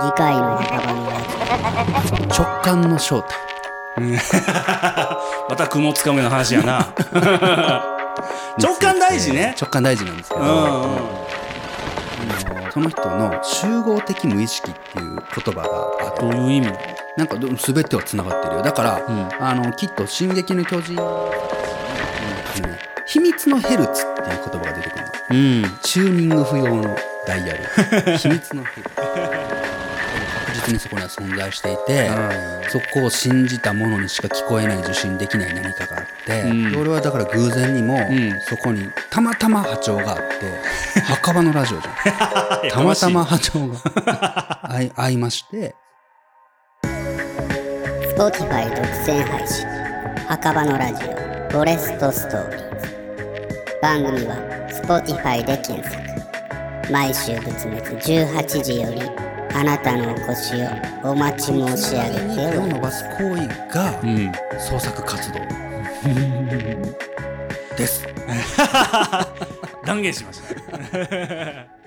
[0.00, 3.46] 次回の墓場のラジ直感の正体。
[5.48, 6.86] また雲つかむような話やな。
[8.58, 9.54] 直感大事ね。
[9.58, 10.54] 直感大事なんですけど、うんうん。
[10.54, 10.58] あ
[12.62, 15.68] のその人の集合的無意識っていう言葉が
[16.08, 16.20] あって。
[16.20, 16.72] どういう意味？
[17.16, 18.62] なんかど全てはつながってるよ。
[18.62, 19.28] だから、うん。
[19.40, 21.30] あのきっと「進撃の巨人」うん。
[23.06, 25.10] 秘密のヘルツっていう言葉が出てくるの。
[25.30, 25.78] うん。
[25.82, 28.18] チューニング不要のダイヤル。
[28.18, 28.96] 秘密のヘルツ。
[28.96, 29.55] 確
[30.54, 32.10] 実にそこには存在していて、
[32.68, 36.72] そこを信じたものにしか聞こえない受信できない何かがあって、うん。
[36.72, 38.40] で俺はだから偶然にも、ん。
[38.40, 42.70] そこにたまたま波長があって 墓場のラジオじゃん。
[42.70, 44.60] たまたま波長が
[44.96, 45.74] 合いまして。
[48.18, 49.66] オ Spotify 独占配信。
[50.28, 51.26] 墓場のラジオ。
[51.50, 54.36] フォレストストーリーズ番組は
[54.84, 56.06] Spotify で検索。
[56.90, 59.00] 毎週仏滅18時より
[59.58, 60.54] あなたのお越し
[61.02, 65.38] をお待ち申し上げて手を伸ばす行為がうん創作活動。
[67.78, 68.06] です。
[69.86, 71.85] 断言しました